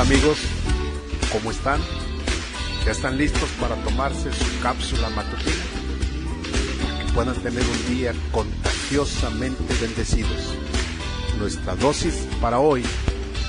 [0.00, 0.38] Amigos,
[1.30, 1.78] ¿cómo están?
[2.86, 5.52] ¿Ya están listos para tomarse su cápsula matutina?
[6.82, 10.54] Para que puedan tener un día contagiosamente bendecidos.
[11.38, 12.82] Nuestra dosis para hoy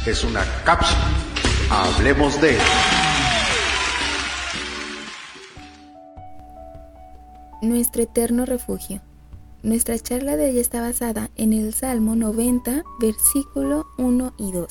[0.05, 0.99] es una cápsula.
[1.69, 2.57] Hablemos de...
[7.61, 9.01] Nuestro eterno refugio.
[9.63, 14.67] Nuestra charla de hoy está basada en el Salmo 90, versículo 1 y 2.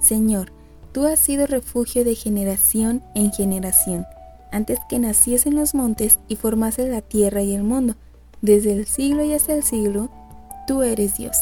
[0.00, 0.61] Señor,
[0.92, 4.06] tú has sido refugio de generación en generación,
[4.50, 7.94] antes que naciesen los montes y formases la tierra y el mundo.
[8.42, 10.10] Desde el siglo y hasta el siglo,
[10.66, 11.36] tú eres Dios.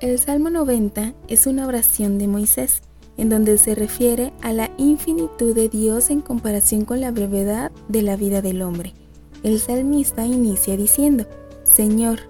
[0.00, 2.82] El Salmo 90 es una oración de Moisés,
[3.16, 8.02] en donde se refiere a la infinitud de Dios en comparación con la brevedad de
[8.02, 8.94] la vida del hombre.
[9.42, 11.26] El salmista inicia diciendo,
[11.64, 12.20] Señor.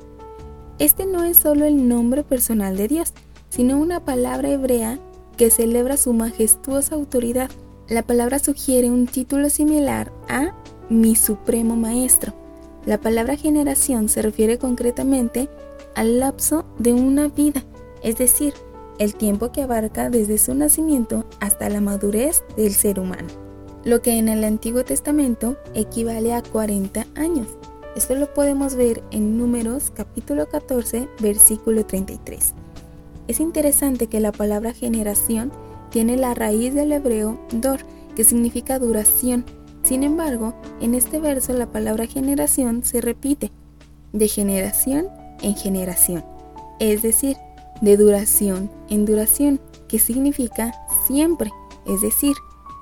[0.79, 3.13] Este no es solo el nombre personal de Dios,
[3.51, 4.99] sino una palabra hebrea
[5.41, 7.51] que celebra su majestuosa autoridad.
[7.89, 10.55] La palabra sugiere un título similar a
[10.91, 12.35] mi supremo maestro.
[12.85, 15.49] La palabra generación se refiere concretamente
[15.95, 17.65] al lapso de una vida,
[18.03, 18.53] es decir,
[18.99, 23.29] el tiempo que abarca desde su nacimiento hasta la madurez del ser humano,
[23.83, 27.47] lo que en el Antiguo Testamento equivale a 40 años.
[27.97, 32.53] Esto lo podemos ver en Números capítulo 14, versículo 33.
[33.29, 35.53] Es interesante que la palabra generación
[35.91, 37.81] tiene la raíz del hebreo dor,
[38.17, 39.45] que significa duración.
[39.83, 43.51] Sin embargo, en este verso la palabra generación se repite
[44.13, 45.09] de generación
[45.43, 46.25] en generación,
[46.81, 47.37] es decir,
[47.81, 50.75] de duración en duración, que significa
[51.07, 51.51] siempre,
[51.87, 52.35] es decir,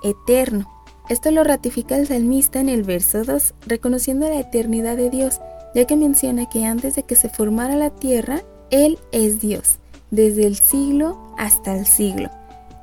[0.02, 0.67] eterno.
[1.08, 5.41] Esto lo ratifica el salmista en el verso 2, reconociendo la eternidad de Dios,
[5.75, 9.78] ya que menciona que antes de que se formara la tierra, Él es Dios,
[10.11, 12.30] desde el siglo hasta el siglo.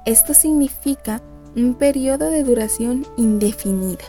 [0.05, 1.21] Esto significa
[1.55, 4.03] un periodo de duración indefinida.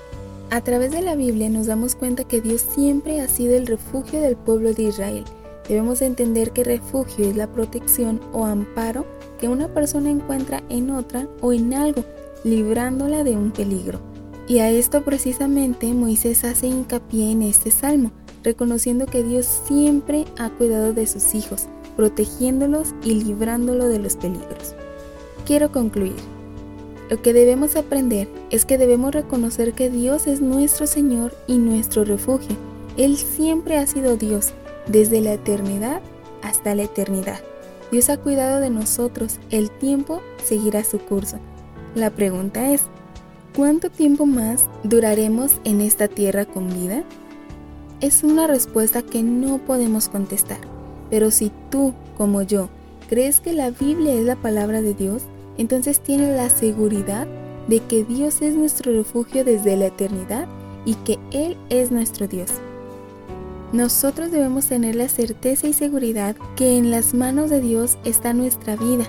[0.50, 4.20] A través de la Biblia nos damos cuenta que Dios siempre ha sido el refugio
[4.20, 5.24] del pueblo de Israel.
[5.68, 9.04] Debemos entender que refugio es la protección o amparo
[9.40, 12.04] que una persona encuentra en otra o en algo
[12.44, 14.00] librándola de un peligro.
[14.48, 18.12] Y a esto precisamente Moisés hace hincapié en este salmo,
[18.44, 24.74] reconociendo que Dios siempre ha cuidado de sus hijos, protegiéndolos y librándolos de los peligros.
[25.46, 26.16] Quiero concluir.
[27.08, 32.04] Lo que debemos aprender es que debemos reconocer que Dios es nuestro Señor y nuestro
[32.04, 32.56] refugio.
[32.96, 34.52] Él siempre ha sido Dios,
[34.88, 36.00] desde la eternidad
[36.42, 37.40] hasta la eternidad.
[37.92, 41.38] Dios ha cuidado de nosotros, el tiempo seguirá su curso.
[41.94, 42.82] La pregunta es,
[43.54, 47.04] ¿cuánto tiempo más duraremos en esta tierra con vida?
[48.00, 50.58] Es una respuesta que no podemos contestar,
[51.10, 52.68] pero si tú, como yo,
[53.08, 55.22] crees que la Biblia es la palabra de Dios,
[55.58, 57.26] entonces tienes la seguridad
[57.68, 60.46] de que Dios es nuestro refugio desde la eternidad
[60.84, 62.50] y que Él es nuestro Dios.
[63.72, 68.76] Nosotros debemos tener la certeza y seguridad que en las manos de Dios está nuestra
[68.76, 69.04] vida.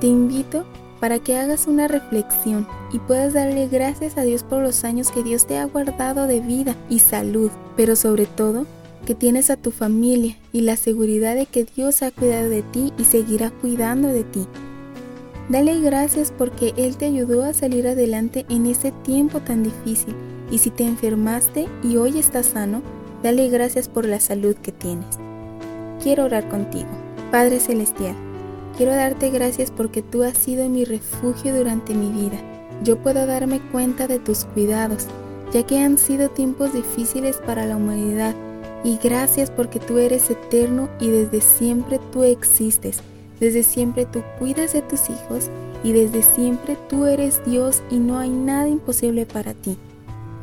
[0.00, 0.64] Te invito
[0.98, 5.22] para que hagas una reflexión y puedas darle gracias a Dios por los años que
[5.22, 8.66] Dios te ha guardado de vida y salud, pero sobre todo
[9.02, 12.92] que tienes a tu familia y la seguridad de que Dios ha cuidado de ti
[12.98, 14.46] y seguirá cuidando de ti.
[15.48, 20.14] Dale gracias porque Él te ayudó a salir adelante en ese tiempo tan difícil
[20.50, 22.82] y si te enfermaste y hoy estás sano,
[23.22, 25.18] dale gracias por la salud que tienes.
[26.02, 26.88] Quiero orar contigo.
[27.30, 28.14] Padre Celestial,
[28.76, 32.38] Quiero darte gracias porque tú has sido mi refugio durante mi vida.
[32.82, 35.06] Yo puedo darme cuenta de tus cuidados,
[35.52, 38.34] ya que han sido tiempos difíciles para la humanidad.
[38.84, 43.00] Y gracias porque tú eres eterno y desde siempre tú existes.
[43.38, 45.50] Desde siempre tú cuidas de tus hijos
[45.84, 49.76] y desde siempre tú eres Dios y no hay nada imposible para ti.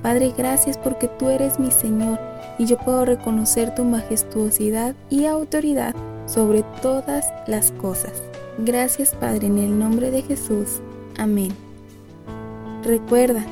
[0.02, 2.20] Padre, gracias porque tú eres mi Señor
[2.58, 8.22] y yo puedo reconocer tu majestuosidad y autoridad sobre todas las cosas.
[8.60, 10.82] Gracias Padre en el nombre de Jesús.
[11.18, 11.52] Amén.
[12.84, 13.46] Recuerda,